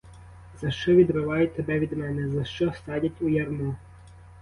[0.61, 3.75] За що відривають тебе від мене, за що садять у ярмо?